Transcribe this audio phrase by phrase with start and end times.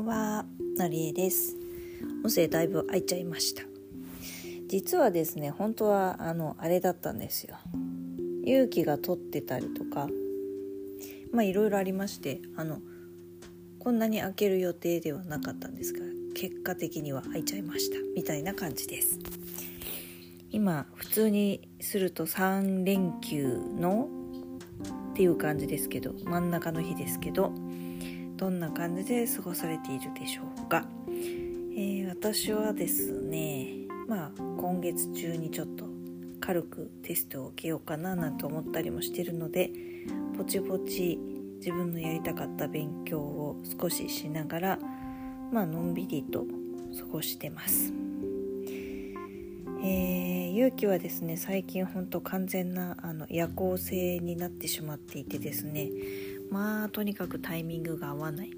[0.00, 0.44] んは、
[0.76, 1.56] のりえです。
[2.24, 3.62] 音声だいぶ空いちゃいました。
[4.68, 7.56] 実はですね、本当はあのあれだったんですよ。
[8.44, 10.08] 勇気が取ってたりとか、
[11.32, 12.80] まあいろいろありまして、あの
[13.78, 16.00] こんなに開ける予定ではなかったんですが、
[16.34, 19.18] 結果的には開いちゃいましたみたいな感じです。
[20.50, 24.08] 今普通にすると3連休の
[25.10, 27.52] っていう感じですけど真ん中の日ですけど
[28.38, 35.84] どんな感じで過ごされているでしょうか、えー私はですねまあ今月中にちょっと
[36.40, 39.70] 軽くテストを受けようかななんて思ったりもしてるので
[40.36, 41.18] ぼちぼち
[41.58, 44.78] 自分のやりたかった勉強を少ししながら
[45.52, 46.44] まあのんびりと
[46.98, 47.92] 過ごしてます。
[49.80, 55.90] えー、勇気はですね最近ほんと完全なあの夜行性になってしまっていてですね
[56.50, 58.50] まあとにかくタイミングが合わない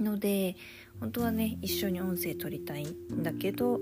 [0.00, 0.56] ので
[1.00, 3.80] 本当はね一緒に音声取りたいんだけど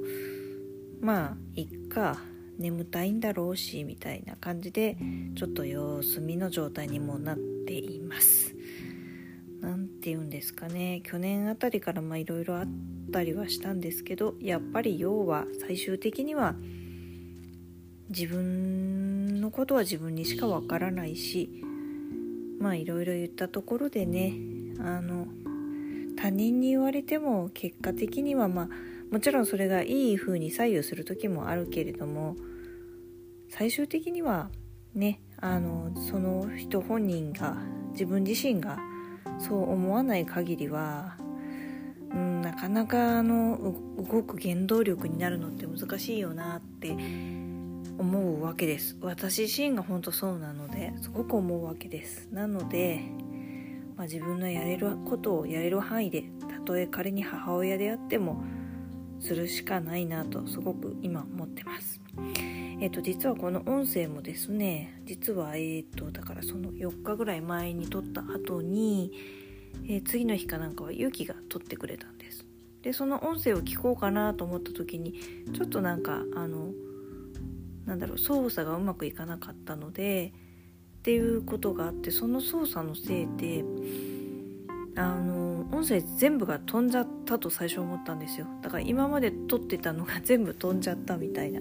[1.01, 2.19] まあいっか
[2.58, 4.97] 眠たいんだろうしみたいな感じで
[5.34, 7.36] ちょっと様子見の状態にもなっ
[7.67, 8.55] ています。
[9.61, 12.67] なんて言うんですかね去年あたりからまあいろいろあっ
[13.12, 16.55] たりはしたんですけどやっぱり要は最終的には
[18.08, 21.62] 自分のことは自分にしかわからないし
[22.61, 24.34] まあいろいろ言ったところでね
[24.78, 25.27] あの
[26.16, 28.69] 他人に言われても結果的にはまあ
[29.11, 32.36] もちろんそれがいい風に左右する時もあるけれども
[33.48, 34.50] 最終的には
[34.94, 37.56] ねあのその人本人が
[37.92, 38.78] 自分自身が
[39.39, 41.17] そう思わない限りは、
[42.12, 46.95] うん、なかなかあの動く原動力になるのって難しいよなって
[48.01, 48.97] 思うわけです。
[49.03, 52.29] 私自身が本当そうなのですごく思うわけです。
[52.33, 53.03] なので、
[53.95, 58.42] まあ、自分のやれることをやれる範囲でたとえ仮に母親であっても
[59.20, 62.01] するしかないなとすごく今思ってます。
[62.80, 69.13] えっと実はこの音声もですね実はえっとだからその4日ぐらい前に撮った後に、
[69.85, 72.47] えー次の日かなんかは勇気が撮ってくれたんです。
[72.80, 75.20] でその音声を聞こうかなと思った時に
[75.53, 76.73] ちょっとなんかあの
[77.90, 80.33] なんだろう操作がうまくいかなかったので
[80.98, 83.64] っていうことがあってその操作のせいで
[84.95, 88.46] あの音声全部が飛んじゃったと最初思ったんですよ。
[88.62, 91.61] だから今まで撮ってたのが 全部飛んじゃったみたいな。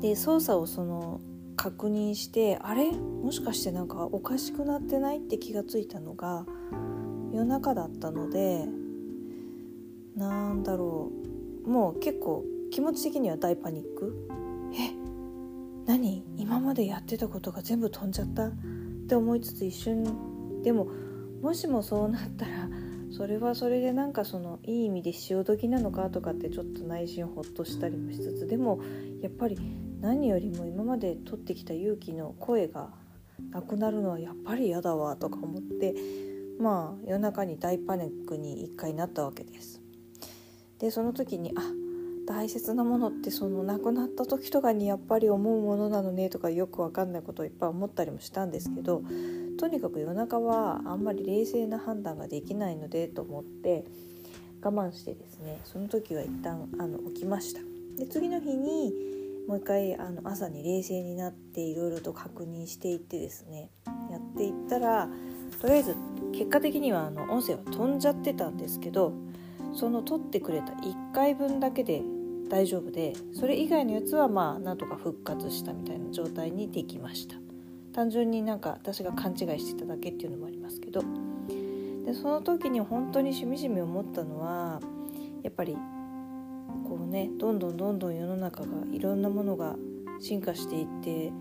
[0.00, 1.20] で操作をその
[1.56, 2.92] 確認してあれ？
[2.92, 6.46] もしかしてなんかおかしくなってないって気がついたのが
[7.30, 8.66] 夜中だったので
[10.16, 11.12] なんだろ
[11.66, 11.68] う。
[11.68, 14.28] もう結構気持ち的には大パニック？
[14.74, 14.90] え
[15.86, 16.24] 何？
[16.36, 18.46] 今までやってたことが全部飛んじゃった？
[18.46, 18.50] っ
[19.08, 20.88] て思いつつ一瞬でも
[21.42, 22.68] もしもそうなったら
[23.10, 28.80] それはそれでなんかそのいい意味で潮時なのかとかってちょっと内心ほっとしたりもしつつでも
[29.20, 29.58] やっぱり
[30.00, 32.90] 何よりも今まで撮ってきた勇気の声が
[33.50, 35.94] なくなるのはやっぱり嫌だわとか思って
[36.60, 39.80] まあ夜中に大パニックに一回なったわけです。
[40.78, 41.60] でその時にあ
[42.30, 49.02] 大切なものってその亡くなった時とかにやっぱり思うものなのねとかよくわかんないことをいっぱい思ったりもしたんですけど
[49.58, 53.84] とにかく夜中はあんまり冷静な判断ができないのでと思って
[54.62, 57.60] 我慢してですねその時は一旦あの起きました。
[57.96, 58.94] で次の日に
[59.48, 63.70] もう一回あの朝に冷静になっていろいろと確認していってですね
[64.08, 65.08] やっていったら
[65.60, 65.96] とりあえず
[66.32, 69.12] 結果的にはあの音声は飛んじゃってたんですけど
[69.74, 72.02] その取ってくれた1回分だけで
[72.50, 77.36] 大丈夫でそれ以外のやつはまあなんとか復活したみたいな状態にできました。
[77.92, 81.02] 単純になんか私が勘違いしてただけっていうのもありますけど。
[82.04, 84.80] でその時に本当にしみじみ思ったのは
[85.42, 85.76] やっぱり
[86.84, 89.76] こうねどんどんどんどん世の中がいろんなものが
[90.20, 91.32] 進化していって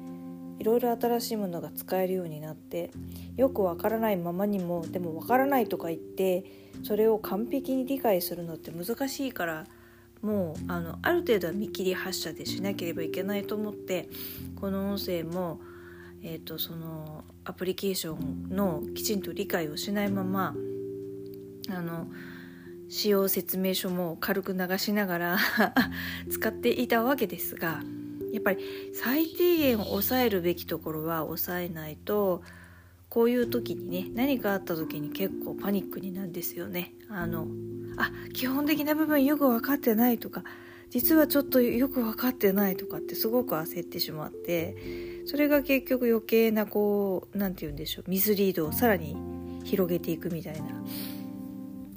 [0.59, 2.91] いろいろ新しいものが使えるようになって
[3.38, 6.44] よくわからないままにもでもわからないとか言って
[6.83, 9.65] それを完璧に理解するのって難しいから
[10.21, 14.10] もうあのある程度は見切り発車でしなければいけないと思って
[14.60, 15.62] この音声も、
[16.21, 20.56] えー、とそのアプリケーションのきちんと理解をしないまま
[21.69, 22.07] あの
[22.89, 25.38] 使用説明書も軽く流しながら
[26.30, 27.81] 使っていたわけですが
[28.33, 28.63] やっぱり
[28.94, 32.44] 最低限抑えるべきところは抑えないと
[33.10, 36.94] こういう時にね何かあった時に結構パニックになるんですよね。
[37.10, 37.48] あの
[38.00, 40.44] あ基本的な部分よく分かってないとか
[40.90, 49.16] 実はちょっとよく分かってないとかってすごく焦ってしまってそれが結局余計なこう何て言うんでしょうミスリードをさらに
[49.66, 50.69] 広げていくみたいな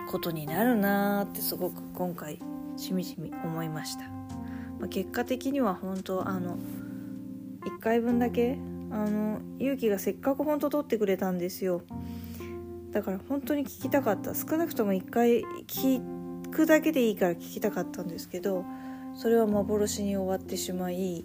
[0.08, 2.38] ことになるなーってすごく今回
[2.76, 4.02] しみじみ思いました、
[4.78, 6.58] まあ、結果的には本当あの
[7.64, 8.58] 1回分だけ
[8.90, 11.82] あの勇気がせっかく本当取ってくれたんですよ。
[12.92, 14.34] だから本当に聞きたかった。
[14.34, 16.00] 少なくとも1回聞
[16.52, 18.64] くだけでいいから聞きたかったんですけど
[19.14, 21.24] それは幻に終わってしまい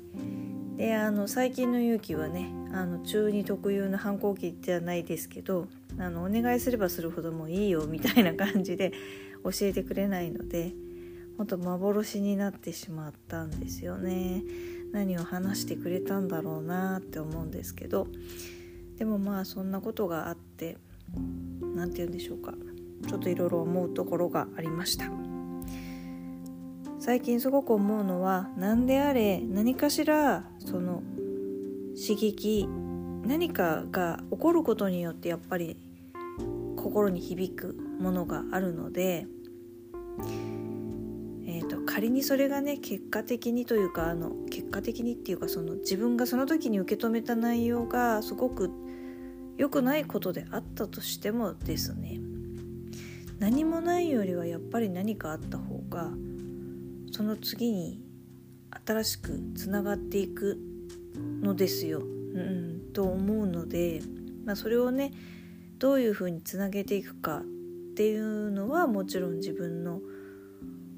[0.78, 5.68] であの最近の勇気はねあの中二特有の反抗期ではないですけど
[6.00, 8.94] あのお願いすればするほどもういいよみたいな感じで
[9.44, 10.74] 教えてくれないので
[11.38, 14.42] 本当幻になってしまったんですよね。
[14.92, 18.08] 何を話してくれたんだろうなって思うんですけど
[18.98, 20.38] でもまあそんなことがあっ
[21.76, 22.54] 何て言うんでしょうか。
[23.08, 25.12] ちょっといろいろ思うところがありました。
[27.00, 31.04] 最近すごく思うのは何であれ何かしらその
[31.96, 32.68] 刺激
[33.24, 35.78] 何かが起こることによってやっぱり
[36.76, 39.26] 心に響くものがあるので、
[41.46, 48.70] えーと、仮にそれがね結果的にというかあの結果的にっていうかその自分がその時に受け止めた内容がすごく
[49.58, 52.20] 良くないことであったとしてもですね。
[53.40, 56.10] 何もないよりはやっぱり何かあった方が
[57.12, 58.02] その次に
[58.86, 60.58] 新しくつながっていく
[61.42, 64.02] のですよ、うん、と思うので、
[64.46, 65.12] まあ、それをね
[65.78, 67.44] どういうふうにつなげていくかっ
[67.96, 70.02] ていうのはもちろん自分の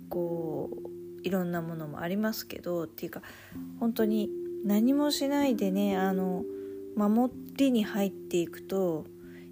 [0.10, 0.90] こう
[1.24, 3.22] いろんなものもありますけどっていうか
[3.80, 4.30] 本当に
[4.66, 6.44] 何もしないでねあの
[6.96, 7.32] 守
[7.66, 9.06] りに入っていくと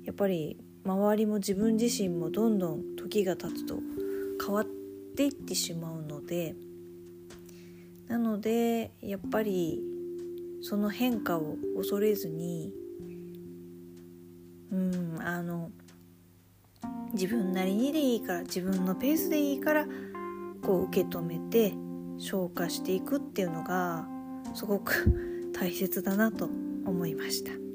[0.06, 3.80] やっぱり周りも自分自身もどんどん時が経つと
[4.44, 4.65] 変わっ
[5.15, 6.56] ていってしまうので
[8.07, 9.81] なのでやっぱり
[10.62, 12.74] その変化を恐れずに
[14.71, 15.71] うんあの
[17.13, 19.86] 自分なりにでいいから自分のペースでいいから
[20.62, 21.74] こう受け止めて
[22.18, 24.07] 消化していくっていうのが
[24.54, 26.50] すごく 大切だなと
[26.86, 27.67] 思いました。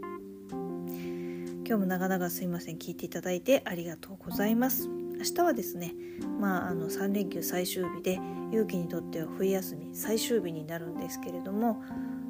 [1.73, 5.95] 今日も長々すいません聞いていただいてありがとうございます明日はですね
[6.39, 8.21] まああの3連休最終日で
[8.51, 11.83] 勇気にとっては冬休み最終日になるんですけれども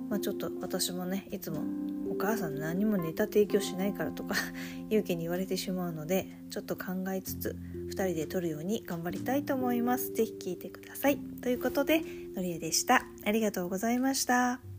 [0.08, 1.62] まあ、ちょっと私もねいつも
[2.10, 4.34] お母さん何もネタ提供しないからとか
[4.90, 7.56] 勇気に言われてしまうのでちょっと考えつつ
[7.88, 10.12] 2人で撮るように頑張りたいと思います。
[10.12, 11.16] 是非聴いてください。
[11.16, 12.04] ということで
[12.36, 13.06] のりえでした。
[13.24, 14.71] ありがとうございました。